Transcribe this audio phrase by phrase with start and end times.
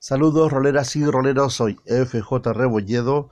[0.00, 1.54] Saludos, roleras y roleros.
[1.54, 3.30] Soy FJ Rebolledo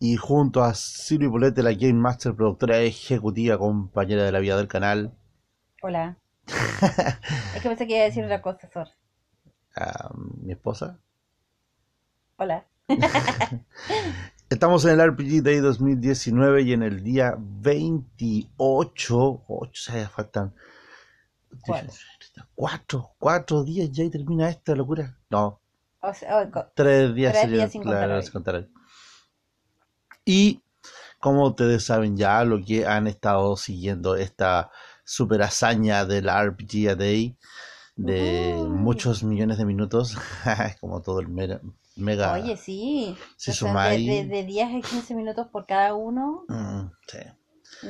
[0.00, 4.68] y junto a Silvia Bolete, la Game Master, productora ejecutiva, compañera de la vida del
[4.68, 5.12] canal.
[5.82, 6.16] Hola.
[6.46, 8.88] es que pensé que iba a decir otra cosa, Sor.
[9.76, 10.08] a
[10.40, 10.98] mi esposa.
[12.38, 12.64] Hola.
[14.48, 19.44] Estamos en el RPG Day 2019 y en el día 28.
[19.46, 20.54] Ocho, sea, faltan.
[22.54, 25.18] Cuatro, cuatro días ya y termina esta locura.
[25.28, 25.60] No,
[26.00, 28.68] O sea, co- Tres días, Tres días sin claro, contar.
[30.24, 30.62] Y
[31.18, 34.70] como ustedes saben ya, lo que han estado siguiendo esta
[35.04, 37.36] super hazaña del RPG a Day
[37.96, 38.68] de Ujú.
[38.68, 40.16] muchos millones de minutos,
[40.80, 41.60] como todo el mega,
[41.96, 43.16] mega Oye, sí.
[43.36, 46.44] si O sea, de, de, de 10 a 15 minutos por cada uno.
[46.48, 47.18] Mm, sí,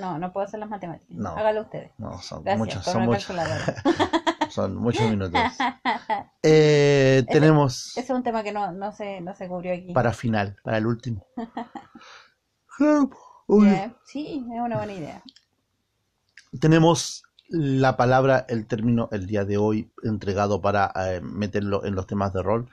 [0.01, 1.15] No, no puedo hacer las matemáticas.
[1.15, 1.31] No.
[1.37, 1.93] Hágalo ustedes.
[1.99, 3.27] no, son Gracias, muchos, son muchos.
[4.51, 5.41] son muchos minutos.
[6.43, 9.93] Eh, tenemos Ese es un tema que no, no, se, no se cubrió aquí.
[9.93, 11.27] para final, para el último.
[13.49, 13.95] Bien.
[14.05, 15.23] Sí, es una buena idea.
[16.61, 22.07] tenemos la palabra, el término el día de hoy entregado para eh, meterlo en los
[22.07, 22.71] temas de rol,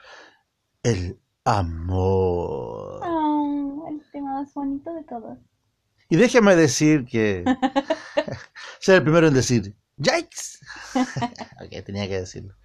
[0.84, 3.00] el amor.
[3.04, 5.38] Ah, el tema más bonito de todos.
[6.10, 7.44] Y déjeme decir que
[8.80, 10.60] ser el primero en decir, ¡Yikes!
[11.64, 12.56] ok, tenía que decirlo.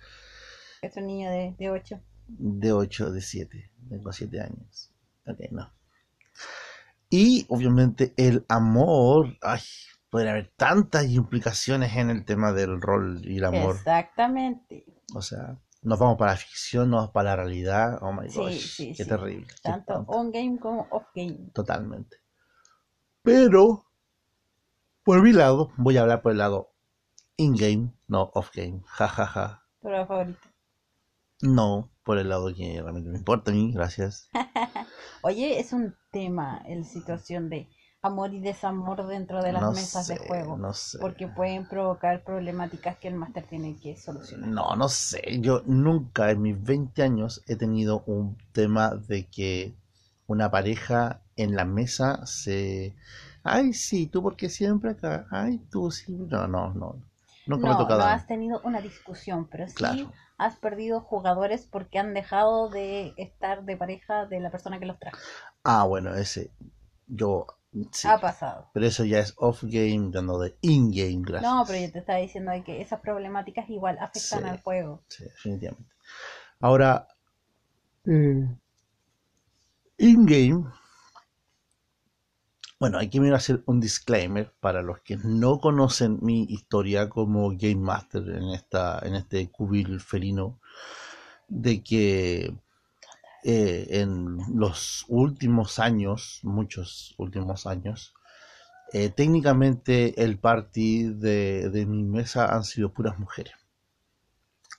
[0.83, 2.01] Es un niño de, de 8.
[2.29, 4.93] De 8, de 7, tengo 7 años.
[5.27, 5.73] Ok, no.
[7.09, 9.61] Y obviamente el amor, ay,
[10.11, 13.77] puede haber tantas implicaciones en el tema del rol y el amor.
[13.77, 14.85] Exactamente.
[15.15, 17.99] O sea, nos vamos para la ficción, nos vamos para la realidad.
[18.01, 19.09] Oh my Sí, gosh, sí, qué sí.
[19.09, 19.47] terrible.
[19.47, 20.13] qué Tanto tonto.
[20.13, 21.51] on-game como off-game.
[21.53, 22.17] Totalmente.
[23.23, 23.87] Pero,
[25.05, 26.70] por mi lado, voy a hablar por el lado
[27.41, 28.83] in-game, no off-game.
[28.87, 29.63] Ja, ja, ja.
[29.83, 30.49] Pero favorito.
[31.43, 34.29] No, por el lado que realmente me importa a mí, gracias.
[35.23, 37.69] Oye, es un tema, la situación de
[38.03, 40.59] amor y desamor dentro de las no mesas sé, de juego.
[40.59, 40.99] no sé.
[40.99, 44.49] Porque pueden provocar problemáticas que el máster tiene que solucionar.
[44.49, 45.23] No, no sé.
[45.41, 49.75] Yo nunca en mis 20 años he tenido un tema de que
[50.27, 52.95] una pareja en la mesa se...
[53.43, 55.27] Ay, sí, tú porque siempre acá.
[55.31, 56.13] Ay, tú sí.
[56.13, 57.10] No, no, no.
[57.51, 58.01] Nunca me ha No, tocado.
[58.01, 60.13] no has tenido una discusión, pero sí Claro.
[60.39, 64.99] has perdido jugadores porque han dejado de estar de pareja de la persona que los
[64.99, 65.19] trajo.
[65.65, 66.51] Ah, bueno, ese.
[67.09, 67.47] Yo.
[67.93, 68.09] Sí.
[68.09, 68.69] Ha pasado.
[68.73, 71.53] Pero eso ya es off-game, dando de in-game, gracias.
[71.53, 74.49] No, pero yo te estaba diciendo que esas problemáticas igual afectan Sí.
[74.49, 75.03] al juego.
[75.09, 75.93] Sí, definitivamente.
[76.61, 77.07] Ahora,
[78.07, 78.49] eh,
[79.99, 80.65] in-game.
[82.81, 87.11] Bueno, aquí me voy a hacer un disclaimer para los que no conocen mi historia
[87.11, 90.59] como Game Master en, esta, en este cubil felino,
[91.47, 92.55] de que
[93.45, 98.15] eh, en los últimos años, muchos últimos años,
[98.95, 103.53] eh, técnicamente el party de, de mi mesa han sido puras mujeres.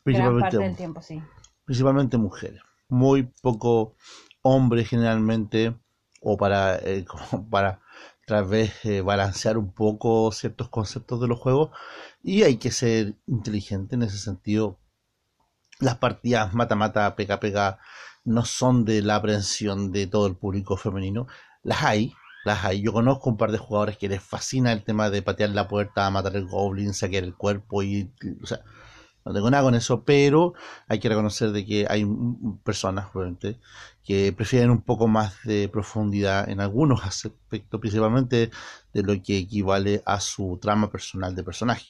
[0.04, 1.22] Gran parte Principalmente del tiempo, sí.
[1.66, 2.64] principalmente mujeres.
[2.90, 3.96] Muy poco
[4.42, 5.76] hombres generalmente,
[6.20, 7.06] o para, eh,
[7.52, 7.80] para
[8.26, 11.72] tal vez eh, balancear un poco ciertos conceptos de los juegos.
[12.24, 14.80] Y hay que ser inteligente en ese sentido.
[15.80, 17.80] Las partidas mata-mata, pega-pega,
[18.24, 21.28] no son de la aprehensión de todo el público femenino.
[21.64, 22.14] Las hay,
[22.46, 22.82] las hay.
[22.82, 26.10] Yo conozco un par de jugadores que les fascina el tema de patear la puerta,
[26.12, 28.14] matar el goblin, saquear el cuerpo y...
[28.44, 28.62] O sea,
[29.26, 30.54] no tengo nada con eso, pero
[30.88, 32.06] hay que reconocer de que hay
[32.64, 33.60] personas obviamente,
[34.04, 38.50] que prefieren un poco más de profundidad en algunos aspectos, principalmente
[38.94, 41.88] de lo que equivale a su trama personal de personaje.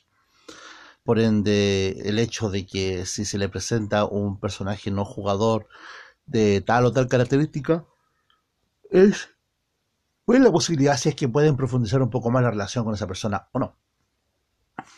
[1.04, 5.68] Por ende, el hecho de que si se le presenta un personaje no jugador
[6.26, 7.86] de tal o tal característica,
[8.90, 9.30] es
[10.26, 13.08] pues la posibilidad si es que pueden profundizar un poco más la relación con esa
[13.08, 13.78] persona o no.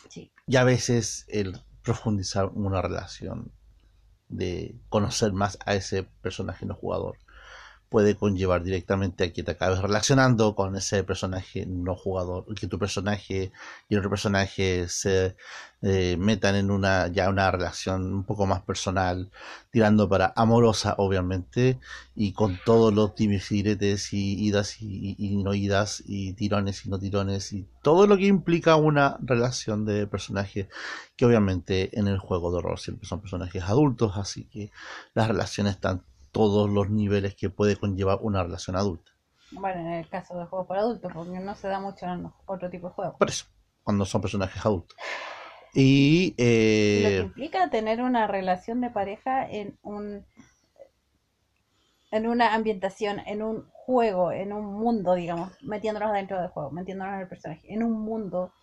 [0.09, 0.31] Sí.
[0.45, 3.51] Y a veces el profundizar una relación
[4.29, 7.17] de conocer más a ese personaje no jugador
[7.93, 12.79] puede conllevar directamente a que te acabes relacionando con ese personaje no jugador, que tu
[12.79, 13.51] personaje
[13.89, 15.35] y otro personaje se
[15.83, 19.29] eh, metan en una ya una relación un poco más personal,
[19.71, 21.79] tirando para amorosa obviamente,
[22.15, 23.59] y con todos los times y
[24.47, 28.75] idas y, y- no idas y tirones y no tirones y todo lo que implica
[28.75, 30.67] una relación de personaje
[31.15, 34.71] que obviamente en el juego de rol siempre son personajes adultos, así que
[35.13, 36.01] las relaciones están
[36.33, 39.13] todos los niveles que puede conllevar una relación adulta.
[39.51, 42.69] Bueno, en el caso de juegos para adultos, porque no se da mucho en otro
[42.69, 43.15] tipo de juegos.
[43.17, 43.45] Por eso,
[43.83, 44.97] cuando son personajes adultos.
[45.73, 50.25] Y Lo que eh, implica tener una relación de pareja en un
[52.11, 57.15] en una ambientación, en un juego, en un mundo, digamos, metiéndonos dentro del juego, metiéndonos
[57.15, 58.53] en el personaje, en un mundo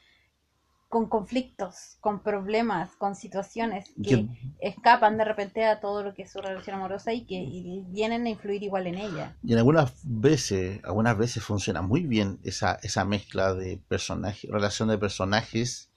[0.91, 4.27] con conflictos, con problemas, con situaciones que
[4.59, 8.27] escapan de repente a todo lo que es su relación amorosa y que y vienen
[8.27, 9.37] a influir igual en ella.
[9.45, 14.89] Y en algunas veces, algunas veces funciona muy bien esa, esa mezcla de personajes, relación
[14.89, 15.93] de personajes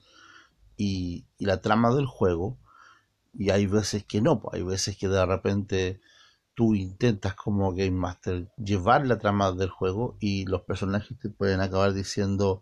[0.77, 2.59] y, y la trama del juego.
[3.33, 6.01] Y hay veces que no, pues hay veces que de repente
[6.53, 11.61] tú intentas como Game Master llevar la trama del juego y los personajes te pueden
[11.61, 12.61] acabar diciendo,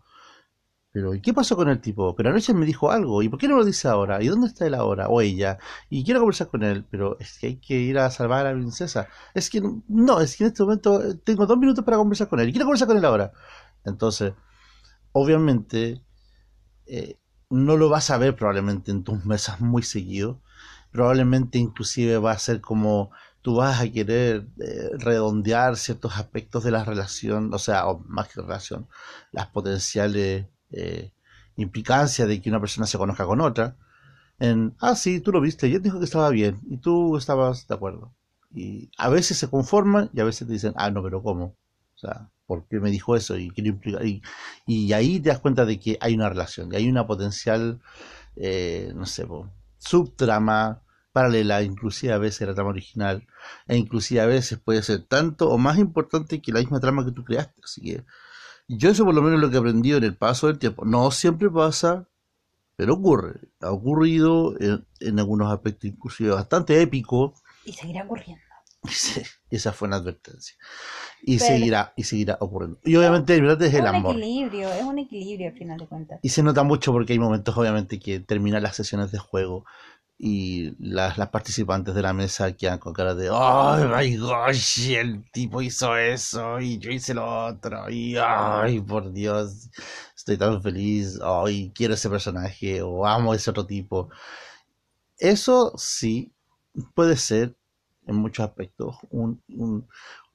[0.92, 2.14] pero ¿y qué pasó con el tipo?
[2.14, 4.22] Pero anoche me dijo algo, ¿y por qué no lo dice ahora?
[4.22, 5.08] ¿Y dónde está él ahora?
[5.08, 5.58] O ella,
[5.88, 8.58] y quiero conversar con él, pero es que hay que ir a salvar a la
[8.58, 9.08] princesa.
[9.34, 12.40] Es que no, es que en este momento eh, tengo dos minutos para conversar con
[12.40, 13.32] él, y quiero conversar con él ahora.
[13.84, 14.34] Entonces,
[15.12, 16.02] obviamente,
[16.86, 17.18] eh,
[17.50, 20.42] no lo vas a ver probablemente en tus mesas muy seguido.
[20.90, 23.10] Probablemente inclusive va a ser como
[23.42, 28.40] tú vas a querer eh, redondear ciertos aspectos de la relación, o sea, más que
[28.40, 28.88] relación,
[29.32, 31.12] las potenciales eh,
[31.56, 33.76] implicancias de que una persona se conozca con otra,
[34.38, 37.66] en, ah, sí, tú lo viste, yo te dijo que estaba bien, y tú estabas
[37.68, 38.12] de acuerdo.
[38.54, 41.56] Y a veces se conforman y a veces te dicen, ah, no, pero ¿cómo?
[41.94, 43.38] O sea, ¿por qué me dijo eso?
[43.38, 44.22] Y, y,
[44.66, 47.80] y ahí te das cuenta de que hay una relación, y hay una potencial,
[48.36, 49.26] eh, no sé,
[49.78, 50.82] subtrama
[51.12, 53.26] paralela, inclusive a veces la trama original,
[53.68, 57.12] e inclusive a veces puede ser tanto o más importante que la misma trama que
[57.12, 57.60] tú creaste.
[57.62, 58.04] Así que
[58.68, 60.84] yo eso por lo menos lo que he aprendido en el paso del tiempo.
[60.84, 62.08] No siempre pasa,
[62.76, 63.40] pero ocurre.
[63.60, 67.34] Ha ocurrido en, algunos aspectos inclusive bastante épico.
[67.64, 68.42] Y seguirá ocurriendo.
[69.50, 70.56] esa fue una advertencia.
[71.22, 72.80] Y seguirá, y seguirá ocurriendo.
[72.84, 74.16] Y obviamente el es el amor.
[74.16, 76.20] Es un equilibrio, es un equilibrio al final de cuentas.
[76.22, 79.64] Y se nota mucho porque hay momentos obviamente que terminan las sesiones de juego
[80.18, 84.90] y las, las participantes de la mesa quedan con cara de ¡Ay, my gosh!
[84.90, 89.70] El tipo hizo eso y yo hice lo otro y ¡ay, por Dios!
[90.16, 92.82] Estoy tan feliz, ¡ay, quiero ese personaje!
[92.82, 94.10] o amo ese otro tipo.
[95.18, 96.32] Eso sí
[96.94, 97.56] puede ser
[98.06, 99.88] en muchos aspectos un, un,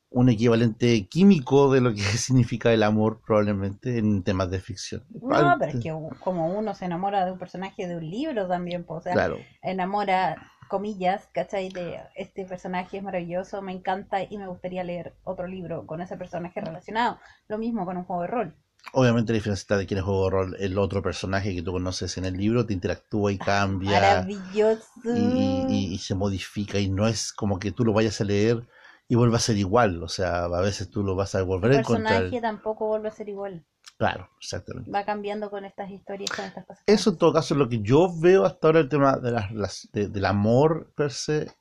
[0.10, 5.04] un equivalente químico de lo que significa el amor probablemente en temas de ficción.
[5.22, 8.84] No, pero es que como uno se enamora de un personaje de un libro también,
[8.84, 9.32] pues, o sea,
[9.62, 11.70] enamora, comillas, ¿cachai?
[11.70, 16.18] De este personaje es maravilloso, me encanta y me gustaría leer otro libro con ese
[16.18, 17.20] personaje relacionado.
[17.48, 18.56] Lo mismo con un juego de rol.
[18.94, 21.74] Obviamente la diferencia está de quién es juego de rol, el otro personaje que tú
[21.74, 24.00] conoces en el libro te interactúa y cambia.
[24.00, 24.88] Maravilloso.
[25.04, 28.66] Y, y se modifica y no es como que tú lo vayas a leer
[29.08, 30.04] y vuelve a ser igual.
[30.04, 32.14] O sea, a veces tú lo vas a volver a encontrar.
[32.14, 33.66] El personaje tampoco vuelve a ser igual.
[33.98, 34.92] Claro, exactamente.
[34.92, 36.84] Va cambiando con estas historias, con estas cosas.
[36.86, 39.90] Eso en todo caso es lo que yo veo hasta ahora el tema de las,
[39.92, 41.52] del amor per se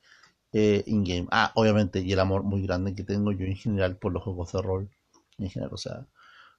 [0.52, 1.28] eh, in-game.
[1.30, 4.52] Ah, obviamente, y el amor muy grande que tengo yo en general por los juegos
[4.52, 4.90] de rol.
[5.38, 6.06] En general, o sea,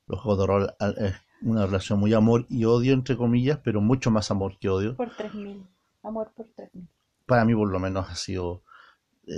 [0.08, 4.10] los juegos de rol es una relación muy amor y odio, entre comillas, pero mucho
[4.10, 4.96] más amor que odio.
[4.96, 5.64] Por 3000.
[6.02, 6.88] Amor por 3000.
[7.26, 8.64] Para mí, por lo menos, ha sido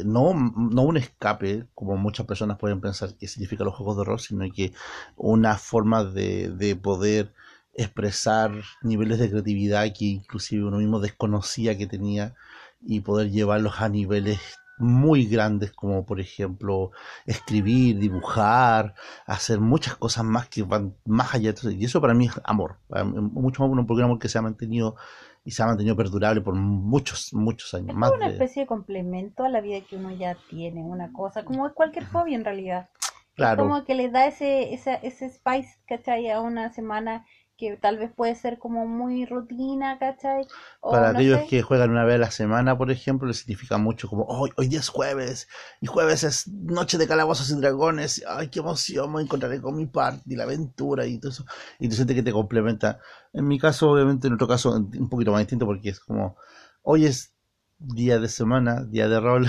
[0.05, 4.19] no, no un escape, como muchas personas pueden pensar que significa los juegos de rol,
[4.19, 4.73] sino que
[5.17, 7.33] una forma de, de poder
[7.73, 8.51] expresar
[8.81, 12.35] niveles de creatividad que inclusive uno mismo desconocía que tenía
[12.81, 14.39] y poder llevarlos a niveles
[14.79, 16.91] muy grandes como por ejemplo
[17.25, 21.53] escribir, dibujar, hacer muchas cosas más que van más allá.
[21.63, 22.77] Y eso para mí es amor,
[23.13, 24.95] mucho más un amor que se ha mantenido
[25.43, 27.89] y se ha mantenido perdurable por muchos, muchos años.
[27.89, 31.43] Es más una especie de complemento a la vida que uno ya tiene, una cosa,
[31.43, 32.89] como cualquier hobby en realidad.
[33.35, 33.63] Claro.
[33.63, 36.29] como que le da ese, ese, ese spice, ¿cachai?
[36.29, 37.25] A una semana
[37.59, 40.47] que tal vez puede ser como muy rutina, ¿cachai?
[40.81, 44.23] Para aquellos que juegan una vez a la semana, por ejemplo, les significa mucho como,
[44.23, 45.49] hoy, hoy día es jueves,
[45.81, 49.87] y jueves es noche de calabozos y dragones, ay, qué emoción, me encontraré con mi
[49.87, 51.45] party, la aventura y todo eso,
[51.79, 52.99] y tú sientes que te complementa.
[53.33, 56.37] En mi caso, obviamente, en otro caso, un poquito más distinto, porque es como,
[56.81, 57.35] hoy es
[57.77, 59.47] día de semana, día de rol.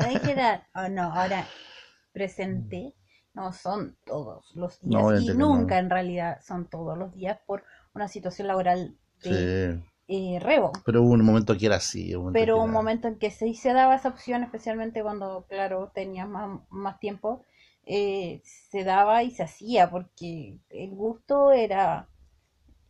[0.00, 1.46] Hay que dar, oh, no, ahora
[2.12, 2.94] presente
[3.34, 7.64] no son todos los días y nunca en realidad son todos los días por
[7.94, 10.72] una situación laboral de eh, rebo.
[10.84, 12.14] Pero hubo un momento que era así.
[12.32, 16.60] Pero un momento en que sí se daba esa opción, especialmente cuando, claro, tenías más,
[16.70, 17.44] más tiempo,
[17.86, 22.08] eh, se daba y se hacía porque el gusto era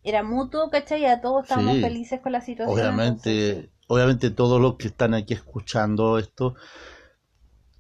[0.03, 1.07] era mutuo, ¿cachai?
[1.07, 2.79] A todos estábamos felices con la situación.
[2.79, 6.55] Obviamente, obviamente todos los que están aquí escuchando esto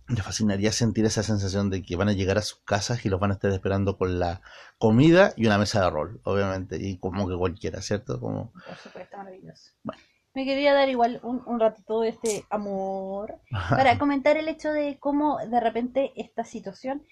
[0.08, 3.20] les fascinaría sentir esa sensación de que van a llegar a sus casas y los
[3.20, 4.42] van a estar esperando con la
[4.78, 8.20] comida y una mesa de rol, obviamente, y como que cualquiera, ¿cierto?
[8.20, 8.52] Como...
[8.52, 9.72] Por supuesto, maravilloso.
[9.82, 10.00] Bueno,
[10.34, 14.98] me quería dar igual un, un ratito de este amor para comentar el hecho de
[14.98, 17.02] cómo de repente esta situación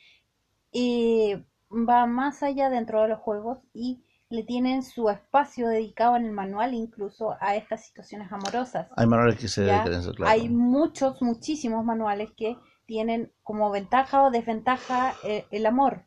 [0.72, 6.24] eh, va más allá dentro de los juegos y le tienen su espacio dedicado en
[6.24, 8.88] el manual incluso a estas situaciones amorosas.
[8.96, 10.32] Hay manuales que se dedican a eso, claro.
[10.32, 12.56] Hay muchos, muchísimos manuales que
[12.92, 16.04] tienen como ventaja o desventaja eh, el amor.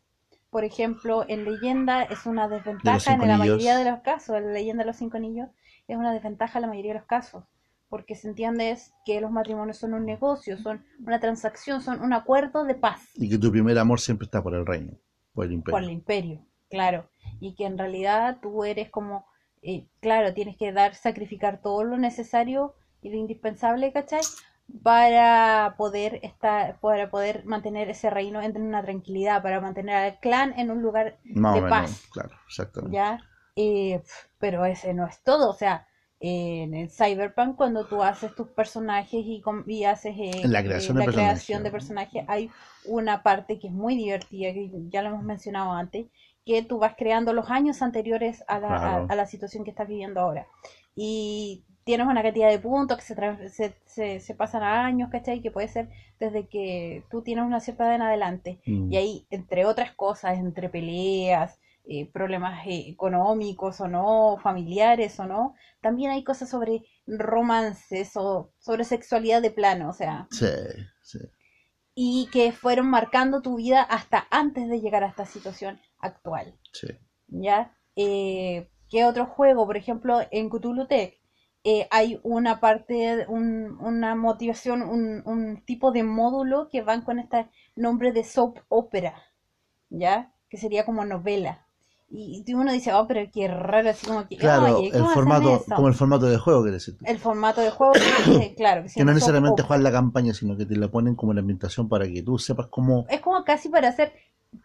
[0.50, 4.36] Por ejemplo, en leyenda es una desventaja en la mayoría de los casos.
[4.36, 5.48] En la leyenda de los cinco anillos
[5.88, 7.42] es una desventaja en la mayoría de los casos.
[7.88, 12.64] Porque se entiende que los matrimonios son un negocio, son una transacción, son un acuerdo
[12.64, 13.02] de paz.
[13.16, 14.92] Y que tu primer amor siempre está por el reino,
[15.34, 15.76] por el imperio.
[15.76, 17.08] Por el imperio, claro
[17.40, 19.26] y que en realidad tú eres como,
[19.62, 24.22] eh, claro, tienes que dar, sacrificar todo lo necesario y lo indispensable, ¿cachai?
[24.82, 30.58] Para poder estar, para poder mantener ese reino en una tranquilidad, para mantener al clan
[30.58, 32.02] en un lugar de paz.
[32.12, 32.96] Claro, exactamente.
[32.96, 33.20] ¿Ya?
[33.54, 34.02] Eh,
[34.38, 35.86] pero ese no es todo, o sea,
[36.18, 41.06] en el Cyberpunk cuando tú haces tus personajes y, y haces eh, la creación, de,
[41.06, 42.50] creación de personajes hay
[42.86, 46.06] una parte que es muy divertida que ya lo hemos mencionado antes
[46.46, 50.20] que tú vas creando los años anteriores a la, a, la situación que estás viviendo
[50.20, 50.46] ahora.
[50.94, 55.40] Y tienes una cantidad de puntos que se, se, se, pasan a años, ¿cachai?
[55.40, 55.88] Que puede ser
[56.18, 58.58] desde que tú tienes una cierta edad en adelante.
[58.66, 58.92] Mm.
[58.92, 65.26] Y ahí, entre otras cosas, entre peleas, eh, problemas eh, económicos o no, familiares o
[65.26, 70.26] no, también hay cosas sobre romances o sobre sexualidad de plano, o sea.
[70.32, 70.48] Sí,
[71.02, 71.20] sí.
[71.94, 76.52] Y que fueron marcando tu vida hasta antes de llegar a esta situación actual.
[76.72, 76.88] Sí.
[77.28, 77.76] ¿Ya?
[77.94, 79.66] Eh, ¿Qué otro juego?
[79.66, 81.16] Por ejemplo, en Cthulhu Tech
[81.68, 87.18] eh, hay una parte, un, una motivación, un, un, tipo de módulo que van con
[87.18, 89.14] este nombre de soap opera,
[89.90, 90.32] ¿ya?
[90.48, 91.66] Que sería como novela.
[92.08, 95.94] Y, uno dice, oh, pero qué raro, así como que, claro, el formato, como el
[95.94, 96.96] formato de juego, decir.
[97.04, 97.94] El formato de juego,
[98.56, 98.84] claro.
[98.94, 102.06] Que, no necesariamente jugar la campaña, sino que te la ponen como la ambientación para
[102.06, 103.06] que tú sepas cómo...
[103.08, 104.12] Es como casi para hacer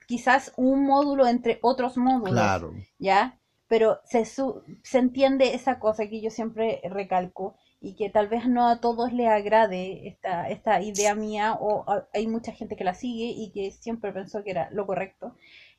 [0.06, 2.34] quizás un módulo entre otros módulos.
[2.34, 2.74] Claro.
[3.00, 3.41] ¿Ya?
[3.72, 8.68] Pero se, se entiende esa cosa que yo siempre recalco y que tal vez no
[8.68, 13.28] a todos le agrade esta, esta idea mía o hay mucha gente que la sigue
[13.34, 15.38] y que siempre pensó que era lo correcto.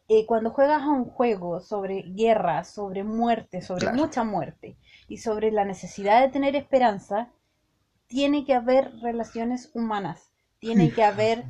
[0.08, 5.52] Eh, cuando juegas a un juego sobre guerra, sobre muerte, sobre mucha muerte y sobre
[5.52, 7.28] la necesidad de tener esperanza,
[8.06, 11.44] tiene que haber relaciones humanas, tiene que haber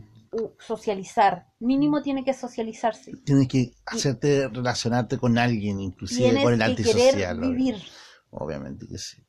[0.59, 3.13] socializar, mínimo tiene que socializarse.
[3.25, 7.41] Tiene que hacerte relacionarte con alguien, inclusive con el antisocial.
[7.41, 7.77] vivir.
[8.31, 9.23] Obviamente que sí.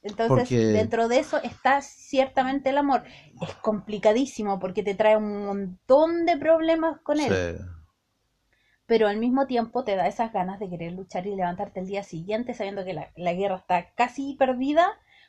[0.00, 3.02] Entonces, dentro de eso está ciertamente el amor.
[3.42, 7.58] Es complicadísimo porque te trae un montón de problemas con él.
[8.86, 12.04] Pero al mismo tiempo te da esas ganas de querer luchar y levantarte el día
[12.04, 14.86] siguiente sabiendo que la, la guerra está casi perdida,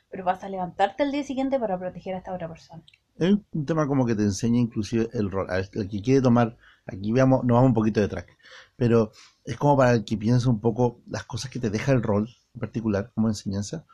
[0.08, 2.82] pero vas a levantarte el día siguiente para proteger a esta otra persona
[3.20, 5.46] es un tema como que te enseña inclusive el rol.
[5.50, 8.36] El que quiere tomar, aquí veamos, nos vamos un poquito de track,
[8.76, 9.12] pero
[9.44, 12.30] es como para el que piensa un poco las cosas que te deja el rol
[12.54, 13.84] en particular como enseñanza.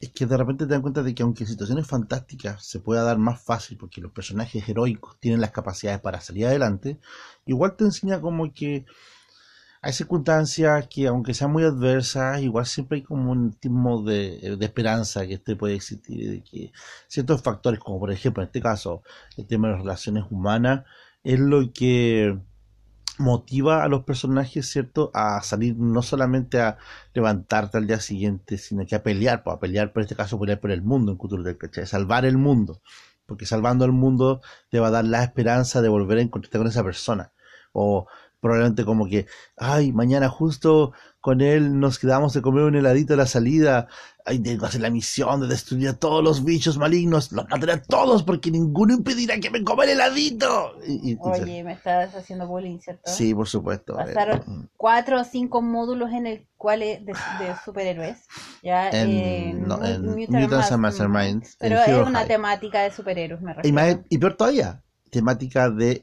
[0.00, 3.02] Es que de repente te dan cuenta de que aunque en situaciones fantásticas se pueda
[3.04, 6.98] dar más fácil porque los personajes heroicos tienen las capacidades para salir adelante,
[7.46, 8.86] igual te enseña como que
[9.82, 15.26] hay circunstancias que, aunque sean muy adversas, igual siempre hay como un tipo de, esperanza
[15.26, 16.72] que este puede existir, de que
[17.08, 19.02] ciertos factores, como por ejemplo en este caso
[19.36, 20.84] el tema de las relaciones humanas,
[21.24, 22.38] es lo que
[23.18, 26.78] motiva a los personajes, ¿cierto?, a salir no solamente a
[27.14, 30.60] levantarte al día siguiente, sino que a pelear, pues, a pelear, por este caso, pelear
[30.60, 31.86] por el mundo en Cultura del ¿cachai?
[31.86, 32.82] Salvar el mundo,
[33.26, 36.68] porque salvando el mundo te va a dar la esperanza de volver a encontrarte con
[36.68, 37.32] esa persona,
[37.72, 38.06] o
[38.42, 43.16] probablemente como que, ay, mañana justo con él nos quedamos de comer un heladito a
[43.16, 43.86] la salida,
[44.26, 47.74] ay, tengo que hacer la misión de destruir a todos los bichos malignos, los mataré
[47.74, 50.74] a todos porque ninguno impedirá que me coma el heladito.
[51.20, 53.08] Oye, me estás haciendo bullying, ¿cierto?
[53.08, 53.94] Sí, por supuesto.
[53.94, 54.68] Pasaron mm.
[54.76, 57.14] cuatro o cinco módulos en el cual de, de
[57.64, 58.18] superhéroes,
[58.60, 61.46] ya en, no, en Mutants Mastermind.
[61.60, 64.04] Pero es una temática de superhéroes, me refiero.
[64.08, 66.02] y peor todavía, temática de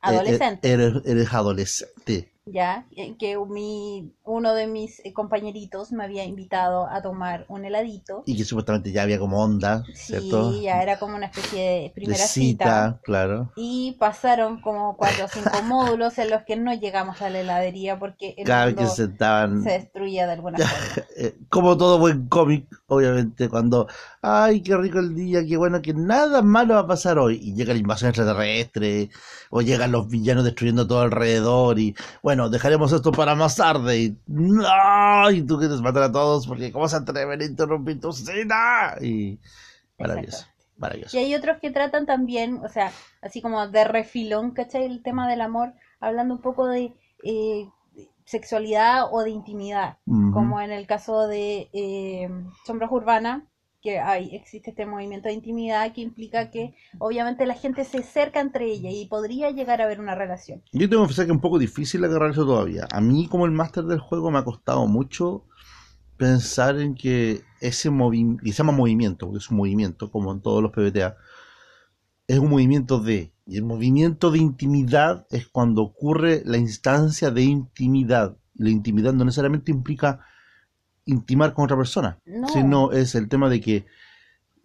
[0.00, 0.68] adolescente.
[0.68, 2.32] Eres, adolescente.
[2.52, 2.86] Ya,
[3.18, 8.22] que mi, uno de mis eh, compañeritos me había invitado a tomar un heladito.
[8.26, 10.52] Y que supuestamente ya había como onda, ¿cierto?
[10.52, 13.52] Sí, ya era como una especie de primera cita, claro.
[13.56, 17.98] Y pasaron como cuatro o cinco módulos en los que no llegamos a la heladería
[17.98, 19.62] porque el Cada que se, estaban...
[19.62, 21.06] se destruía de alguna forma.
[21.16, 23.86] Eh, como todo buen cómic, obviamente, cuando
[24.22, 27.38] ay, qué rico el día, qué bueno que nada malo va a pasar hoy.
[27.42, 29.10] Y llega la invasión extraterrestre,
[29.50, 33.98] o llegan los villanos destruyendo todo alrededor, y bueno, bueno, dejaremos esto para más tarde.
[33.98, 38.12] Y, no, y tú quieres matar a todos porque ¿cómo se atreven a interrumpir tu
[38.12, 38.94] cena?
[39.00, 39.38] Y
[39.98, 40.46] maravilloso.
[40.78, 41.14] Maravilloso.
[41.16, 44.84] Y hay otros que tratan también, o sea, así como de refilón, ¿cachai?
[44.84, 47.68] El tema del amor, hablando un poco de eh,
[48.24, 52.30] sexualidad o de intimidad, como en el caso de eh,
[52.64, 53.42] Sombras Urbanas,
[53.82, 58.40] que hay, existe este movimiento de intimidad que implica que obviamente la gente se acerca
[58.40, 60.62] entre ella y podría llegar a haber una relación.
[60.72, 62.86] Yo tengo que confesar que es un poco difícil agarrar eso todavía.
[62.92, 65.46] A mí como el máster del juego me ha costado mucho
[66.16, 70.42] pensar en que ese movimiento, y se llama movimiento, porque es un movimiento como en
[70.42, 71.16] todos los PBTA,
[72.26, 77.42] es un movimiento de, y el movimiento de intimidad es cuando ocurre la instancia de
[77.42, 78.36] intimidad.
[78.54, 80.20] La intimidad no necesariamente implica
[81.04, 82.18] intimar con otra persona,
[82.52, 83.86] sino es el tema de que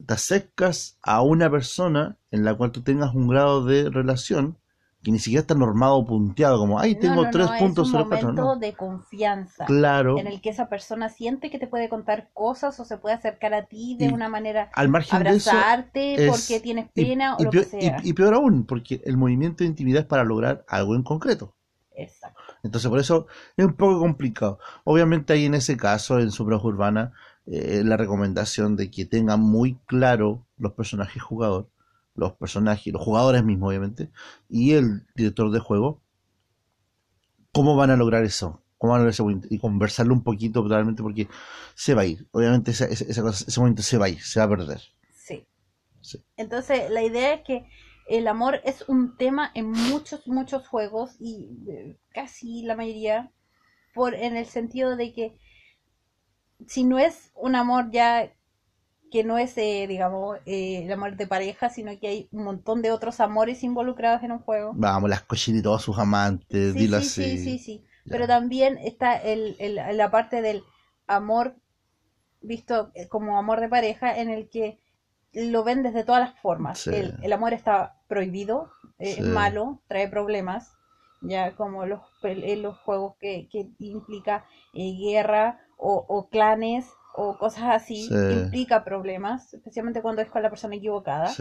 [0.06, 4.58] te acercas a una persona en la cual tú tengas un grado de relación
[5.06, 8.30] que ni siquiera está normado o punteado, como, ay, tengo tres puntos sobre cuatro.
[8.30, 9.66] Es un momento de confianza.
[9.66, 10.18] Claro.
[10.18, 13.54] En el que esa persona siente que te puede contar cosas o se puede acercar
[13.54, 14.72] a ti de una manera.
[14.74, 18.00] Al margen abrazarte de porque tienes pena o lo que sea.
[18.04, 21.56] Y, peor aún, porque el movimiento de intimidad es para lograr algo en concreto.
[22.66, 24.60] Entonces, por eso es un poco complicado.
[24.84, 27.14] Obviamente, ahí en ese caso, en Supra Urbana,
[27.46, 31.70] eh, la recomendación de que tengan muy claro los personajes jugador,
[32.16, 34.10] los personajes, los jugadores mismos, obviamente,
[34.50, 36.02] y el director de juego,
[37.52, 38.64] cómo van a lograr eso.
[38.80, 41.28] ¿Cómo van a lograr ese Y conversarlo un poquito totalmente porque
[41.76, 42.28] se va a ir.
[42.32, 44.82] Obviamente, esa, ese momento se va a ir, se va a perder.
[46.02, 46.24] sí.
[46.36, 47.68] Entonces, la idea es que
[48.08, 53.32] el amor es un tema en muchos, muchos juegos y eh, casi la mayoría,
[53.94, 55.38] por, en el sentido de que
[56.68, 58.32] si no es un amor ya
[59.12, 62.82] que no es, eh, digamos, eh, el amor de pareja, sino que hay un montón
[62.82, 64.74] de otros amores involucrados en un juego.
[64.76, 67.38] Vamos, las cochinas y todos sus amantes, sí, dilo sí, así.
[67.38, 67.86] Sí, sí, sí.
[68.10, 70.64] Pero también está el, el, la parte del
[71.08, 71.56] amor
[72.42, 74.80] visto como amor de pareja en el que
[75.34, 76.88] lo ven desde todas las formas.
[76.88, 80.72] El, amor está prohibido, eh, es malo, trae problemas,
[81.22, 88.10] ya como los, los juegos que, que implica eh, guerra o, clanes o cosas así,
[88.32, 91.34] implica problemas, especialmente cuando es con la persona equivocada.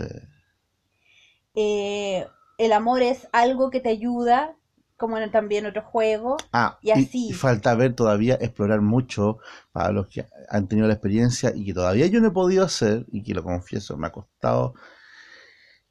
[1.54, 2.26] Eh,
[2.58, 4.56] el amor es algo que te ayuda
[4.96, 6.36] como en también otro juego.
[6.52, 7.28] Ah, y así.
[7.28, 9.38] Y, falta ver todavía, explorar mucho
[9.72, 13.04] para los que han tenido la experiencia y que todavía yo no he podido hacer,
[13.10, 14.74] y que lo confieso, me ha costado,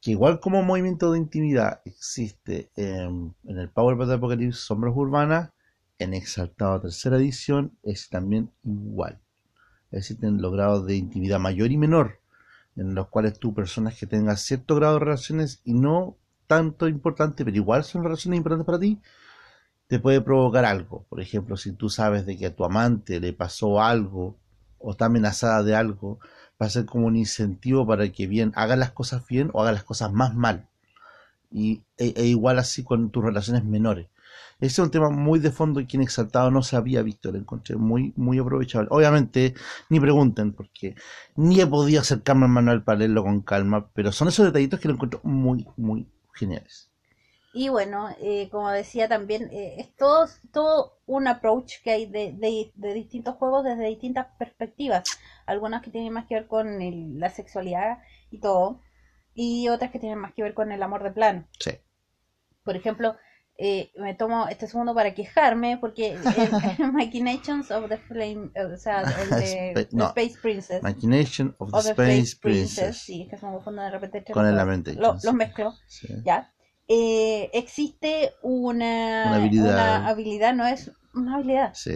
[0.04, 5.52] que igual como movimiento de intimidad existe en, el Power de Apocalypse Sombras Urbanas,
[5.98, 9.22] en Exaltado tercera edición es también igual.
[9.92, 12.20] Existen los grados de intimidad mayor y menor,
[12.76, 17.46] en los cuales tú, personas que tengas cierto grado de relaciones y no tanto importante,
[17.46, 19.00] pero igual son relaciones importantes para ti,
[19.88, 21.06] te puede provocar algo.
[21.08, 24.38] Por ejemplo, si tú sabes de que a tu amante le pasó algo
[24.80, 26.20] o está amenazada de algo,
[26.64, 29.74] va a ser como un incentivo para que bien haga las cosas bien o haga
[29.74, 30.68] las cosas más mal.
[31.52, 34.08] Y e, e igual así con tus relaciones menores.
[34.60, 37.38] Ese es un tema muy de fondo y quien exaltado no se había visto, lo
[37.38, 38.88] encontré muy, muy aprovechable.
[38.92, 39.56] Obviamente,
[39.90, 40.96] ni pregunten, porque
[41.36, 44.88] ni he podido acercarme al manual para leerlo con calma, pero son esos detallitos que
[44.88, 46.93] lo encuentro muy, muy geniales.
[47.54, 52.34] Y bueno, eh, como decía también, eh, es todo, todo un approach que hay de,
[52.34, 55.04] de, distintos juegos desde distintas perspectivas.
[55.46, 58.00] Algunas que tienen más que ver con la sexualidad
[58.32, 58.82] y todo,
[59.36, 61.48] y otras que tienen más que ver con el amor de plan.
[61.60, 61.72] Sí.
[62.64, 63.16] Por ejemplo,
[63.56, 66.22] eh, me tomo este segundo para quejarme porque el,
[66.92, 70.82] Machinations of the Flame, o sea, el de Space Princess.
[70.82, 72.98] Machination of the, Space, Princess.
[72.98, 74.34] Sí, es que se me confunde de repente.
[74.34, 75.02] Con el Lamentation.
[75.02, 75.74] Los mezclo.
[76.24, 76.53] Ya.
[76.96, 80.54] Eh, existe una, una, habilidad.
[80.54, 81.74] no es una habilidad.
[81.74, 81.92] Sí.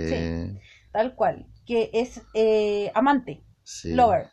[0.92, 1.46] tal cual.
[1.68, 3.44] Que es eh, amante.
[3.84, 4.32] Lover.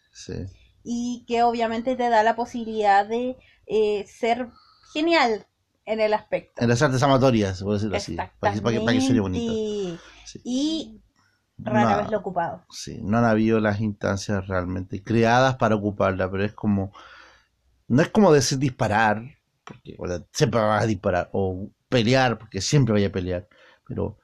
[0.82, 4.48] Y que obviamente te da la posibilidad de eh, ser
[4.94, 5.46] genial
[5.84, 6.62] en el aspecto.
[6.62, 8.14] En las artes amatorias, por decirlo así.
[8.14, 10.00] Para que, para, que, para bonito.
[10.44, 11.02] Y
[11.58, 12.64] rara vez lo ocupado.
[12.70, 16.92] Sí, no han habido las instancias realmente creadas para ocuparla, pero es como.
[17.86, 19.33] No es como decir disparar,
[19.64, 19.96] porque
[20.32, 23.48] siempre vas a disparar, o pelear, porque siempre voy a pelear,
[23.86, 24.18] pero.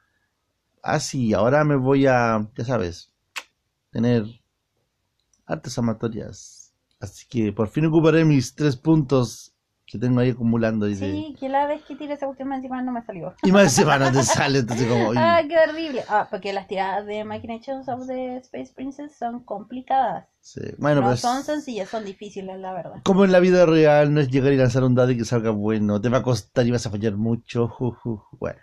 [0.83, 3.13] Ah, sí, ahora me voy a, ya sabes,
[3.91, 4.25] tener
[5.47, 6.73] artes amatorias.
[7.01, 9.55] Así que por fin ocuparé mis tres puntos
[9.91, 10.89] que tengo ahí acumulando.
[10.89, 13.35] Y sí, que la vez que tiré esa cuestión encima no me salió.
[13.43, 15.13] Y más encima no te sale, entonces como...
[15.17, 16.05] ah, qué horrible.
[16.09, 20.27] Ah, porque las tiradas de Machinations of the Space Princess son complicadas.
[20.41, 23.03] Sí, bueno, no pues, son sencillas, son difíciles, la verdad.
[23.05, 25.51] Como en la vida real, no es llegar y lanzar un dado y que salga
[25.51, 27.75] bueno, te va a costar y vas a fallar mucho,
[28.39, 28.61] bueno.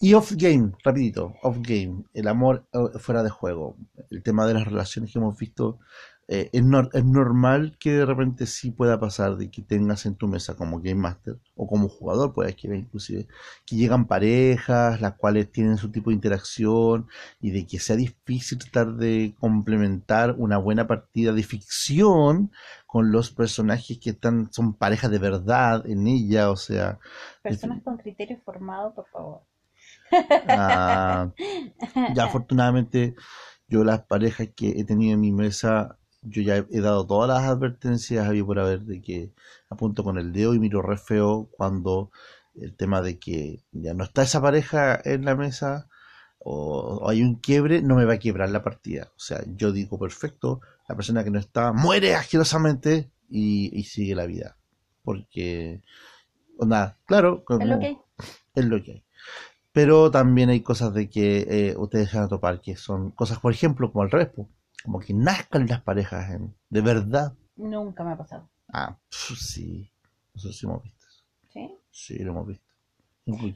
[0.00, 3.76] Y off game, rapidito, off game, el amor eh, fuera de juego,
[4.10, 5.78] el tema de las relaciones que hemos visto
[6.26, 10.26] eh, es, es, normal que de repente sí pueda pasar de que tengas en tu
[10.26, 13.26] mesa como Game Master o como jugador, puede que inclusive,
[13.66, 17.08] que llegan parejas, las cuales tienen su tipo de interacción
[17.40, 22.50] y de que sea difícil tratar de complementar una buena partida de ficción
[22.86, 26.98] con los personajes que están, son parejas de verdad en ella, o sea...
[27.42, 29.42] Personas con criterio formado, por favor.
[30.48, 31.30] Ah,
[32.14, 33.14] ya afortunadamente
[33.68, 37.48] yo las parejas que he tenido en mi mesa yo ya he dado todas las
[37.48, 39.32] advertencias había por haber de que
[39.68, 42.10] apunto con el dedo y miro re feo cuando
[42.54, 45.88] el tema de que ya no está esa pareja en la mesa
[46.38, 49.10] o, hay un quiebre, no me va a quiebrar la partida.
[49.16, 54.26] O sea, yo digo, perfecto, la persona que no está muere asquerosamente y, sigue la
[54.26, 54.56] vida.
[55.02, 55.82] Porque,
[56.58, 57.98] nada, claro, es lo que hay.
[58.54, 59.04] Es lo que hay.
[59.72, 63.52] Pero también hay cosas de que eh, ustedes van a topar, que son cosas, por
[63.52, 64.48] ejemplo, como el respo
[64.84, 67.32] como que nazcan las parejas en, de verdad.
[67.56, 68.48] Nunca me ha pasado.
[68.72, 69.90] Ah, sí.
[70.34, 71.06] Nosotros sí hemos visto.
[71.48, 71.78] ¿Sí?
[71.90, 72.64] Sí, lo hemos visto.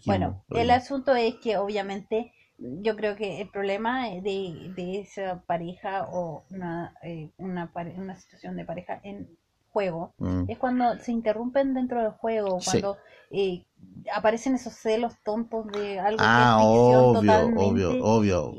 [0.06, 6.08] Bueno, el asunto es que obviamente yo creo que el problema de, de esa pareja
[6.10, 9.28] o una, eh, una, una situación de pareja en
[9.70, 10.44] juego mm.
[10.48, 12.96] es cuando se interrumpen dentro del juego, cuando
[13.30, 13.66] eh,
[14.14, 18.54] aparecen esos celos tontos de algo ah, que es ficción obvio, obvio, obvio.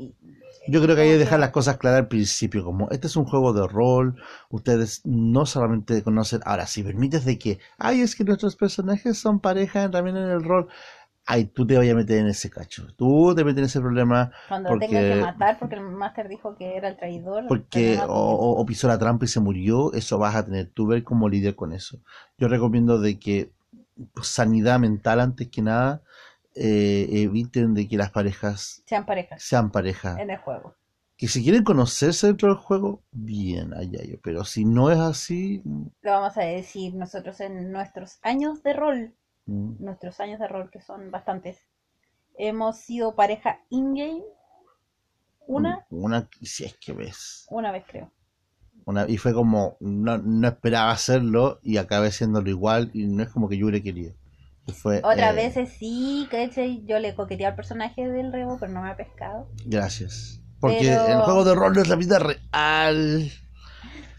[0.70, 3.24] Yo creo que hay que dejar las cosas claras al principio, como este es un
[3.24, 8.22] juego de rol, ustedes no solamente conocen, ahora si permites de que, ay, es que
[8.22, 10.68] nuestros personajes son pareja también en el rol,
[11.26, 14.30] ay, tú te vayas a meter en ese cacho, tú te metes en ese problema.
[14.48, 17.46] Cuando porque, tengas que matar porque el máster dijo que era el traidor.
[17.48, 21.28] Porque o, pisó la trampa y se murió, eso vas a tener tú ver cómo
[21.28, 21.98] lidiar con eso.
[22.38, 23.50] Yo recomiendo de que
[24.14, 26.02] pues, sanidad mental antes que nada,
[26.54, 29.42] eh, eviten de que las parejas sean parejas.
[29.42, 30.20] Sean pareja.
[30.20, 30.76] En el juego.
[31.16, 34.16] Que si quieren conocerse dentro del juego, bien, allá yo.
[34.22, 35.62] Pero si no es así.
[36.00, 39.14] Lo vamos a decir nosotros en nuestros años de rol.
[39.46, 39.84] Mm.
[39.84, 41.58] Nuestros años de rol, que son bastantes.
[42.38, 44.24] Hemos sido pareja in-game.
[45.46, 45.86] Una.
[45.90, 47.46] Mm, una, si es que ves.
[47.50, 48.10] Una vez creo.
[48.86, 53.28] Una, y fue como, no, no esperaba hacerlo y acabé siéndolo igual y no es
[53.28, 54.14] como que yo hubiera querido.
[55.02, 58.90] Otras eh, veces sí, que Yo le coqueteé al personaje del rebo, pero no me
[58.90, 59.48] ha pescado.
[59.64, 60.40] Gracias.
[60.60, 63.30] Porque el juego de rol no es la vida real.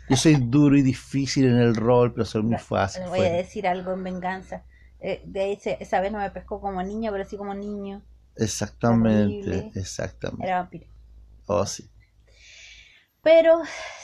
[0.10, 3.04] Yo soy duro y difícil en el rol, pero soy muy fácil.
[3.08, 4.64] Voy a decir algo en venganza.
[5.00, 8.02] Eh, de esa vez no me pescó como niño, pero sí como niño.
[8.36, 10.46] Exactamente, exactamente.
[10.46, 10.86] Era vampiro.
[11.48, 11.90] Oh, sí.
[13.24, 13.62] Pero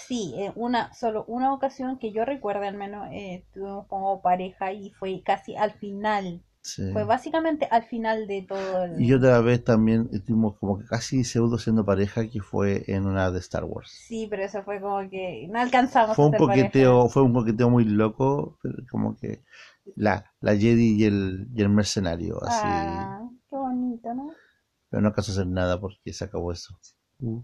[0.07, 4.91] sí, una solo una ocasión que yo recuerdo al menos eh, tuvimos como pareja y
[4.91, 6.43] fue casi al final.
[6.91, 8.83] Fue básicamente al final de todo.
[8.83, 9.01] El...
[9.01, 13.31] Y otra vez también estuvimos como que casi pseudo siendo pareja que fue en una
[13.31, 13.89] de Star Wars.
[13.89, 16.15] Sí, pero eso fue como que no alcanzamos.
[16.15, 19.43] Fue un coqueteo, fue un coqueteo muy loco, pero como que
[19.95, 22.61] la, la Jedi y el, y el mercenario, así.
[22.61, 24.31] Ah, qué bonito, ¿no?
[24.89, 26.77] Pero no alcanzó a hacer nada porque se acabó eso.
[27.19, 27.43] Uh.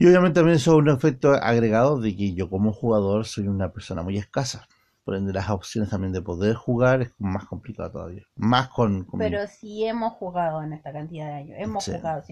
[0.00, 3.70] Y obviamente también eso es un efecto agregado de que yo como jugador soy una
[3.70, 4.66] persona muy escasa.
[5.04, 8.22] Por ende, las opciones también de poder jugar es más complicado todavía.
[8.34, 9.06] Más con...
[9.18, 11.56] Pero sí hemos jugado en esta cantidad de años.
[11.60, 12.22] Hemos jugado.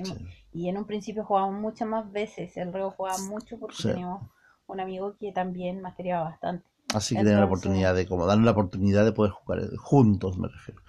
[0.54, 2.57] Y en un principio jugábamos muchas más veces.
[2.57, 4.22] El reo jugaba mucho porque teníamos
[4.66, 6.64] un amigo que también mastereaba bastante.
[6.94, 10.48] Así que tener la oportunidad de como darle la oportunidad de poder jugar juntos, me
[10.48, 10.81] refiero.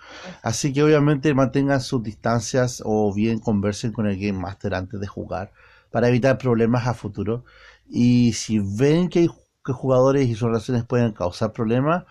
[0.44, 5.08] Así que obviamente mantengan sus distancias o bien conversen con el Game Master antes de
[5.08, 5.52] jugar
[5.92, 7.46] para evitar problemas a futuro.
[7.90, 9.30] Y si ven que, hay,
[9.66, 12.06] que jugadores y sus relaciones pueden causar problemas,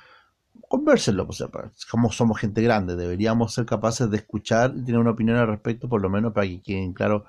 [0.69, 1.27] conversenlo.
[1.29, 1.49] O sea,
[1.91, 5.89] como somos gente grande, deberíamos ser capaces de escuchar y tener una opinión al respecto,
[5.89, 7.25] por lo menos para que queden claro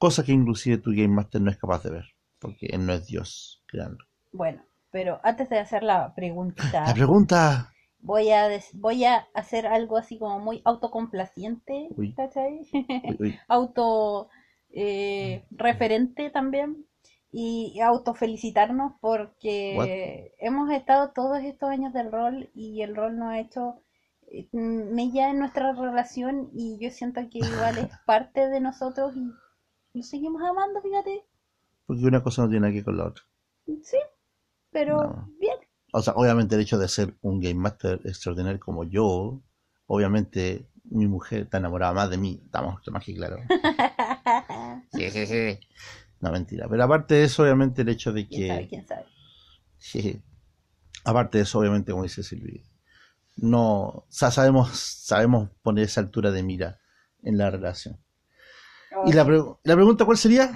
[0.00, 2.04] cosas que inclusive tu Game Master no es capaz de ver,
[2.38, 4.02] porque él no es Dios creando.
[4.32, 6.86] Bueno, pero antes de hacer la preguntita.
[6.86, 7.72] La pregunta.
[7.98, 12.62] Voy a, voy a hacer algo así como muy autocomplaciente, ¿cachai?
[13.48, 14.30] Auto
[14.72, 16.86] eh, referente también
[17.32, 23.38] y autofelicitarnos porque hemos estado todos estos años del rol y el rol no ha
[23.38, 23.82] hecho
[24.32, 29.30] eh, mella en nuestra relación y yo siento que igual es parte de nosotros y
[29.92, 31.24] lo seguimos amando, fíjate.
[31.86, 33.24] Porque una cosa no tiene nada que ver con la otra.
[33.82, 33.98] Sí,
[34.70, 35.56] pero bien.
[35.92, 39.40] O sea, obviamente el hecho de ser un Game Master extraordinario como yo,
[39.86, 43.36] obviamente mi mujer está enamorada más de mí, estamos más que claro.
[46.20, 46.66] no, mentira.
[46.68, 48.36] Pero aparte de eso, obviamente el hecho de que...
[48.36, 48.68] ¿Quién sabe?
[48.68, 50.22] ¿Quién sabe?
[51.04, 52.62] Aparte de eso, obviamente, como dice Silvia,
[53.36, 56.78] no, sabemos, sabemos poner esa altura de mira
[57.22, 57.98] en la relación.
[59.06, 59.24] ¿Y la,
[59.62, 60.52] la pregunta cuál sería?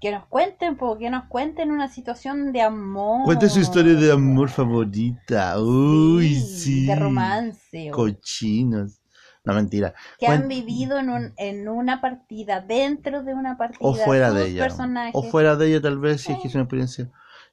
[0.00, 3.24] Que nos cuenten, porque nos cuenten una situación de amor.
[3.24, 5.58] Cuenten su historia de amor favorita.
[5.58, 6.86] Uy, sí.
[6.86, 7.90] De romance.
[7.90, 9.00] Cochinos.
[9.44, 9.94] No, mentira.
[10.18, 13.78] Que han vivido en, un, en una partida, dentro de una partida.
[13.82, 14.68] O fuera de ella.
[15.12, 17.10] O fuera de ella, tal vez, si es que es una experiencia.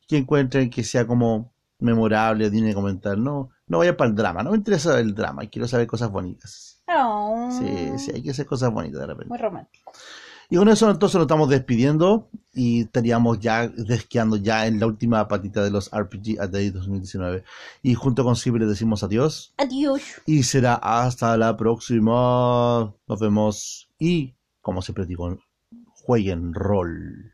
[0.08, 3.18] Que encuentren que sea como memorable, tiene que comentar.
[3.18, 4.42] No, no vaya para el drama.
[4.42, 5.46] No me interesa el drama.
[5.48, 6.82] Quiero saber cosas bonitas.
[6.88, 7.50] Oh.
[7.52, 9.30] Sí, sí, hay que hacer cosas bonitas de repente.
[9.30, 9.92] Muy romántico.
[10.52, 15.26] Y con eso entonces nos estamos despidiendo y estaríamos ya desqueando ya en la última
[15.30, 17.46] patita de los RPG a Day 2019.
[17.84, 19.54] Y junto con Ciber decimos adiós.
[19.56, 20.02] Adiós.
[20.26, 22.94] Y será hasta la próxima.
[23.08, 25.40] Nos vemos y, como siempre digo,
[25.88, 27.32] jueguen rol.